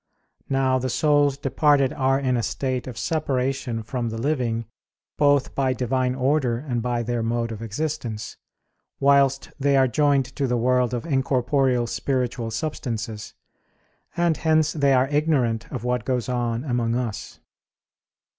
[0.49, 4.65] Now the souls departed are in a state of separation from the living,
[5.15, 8.35] both by Divine order and by their mode of existence,
[8.99, 13.35] whilst they are joined to the world of incorporeal spiritual substances;
[14.17, 17.39] and hence they are ignorant of what goes on among us.